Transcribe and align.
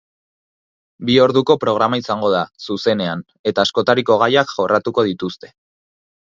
Bi 1.09 1.17
orduko 1.25 1.57
programa 1.65 1.99
izango 2.03 2.33
da, 2.37 2.41
zuzenean, 2.69 3.23
eta 3.53 3.69
askotariko 3.69 4.19
gaiak 4.25 4.59
jorratuko 4.59 5.09
dituzte. 5.13 5.55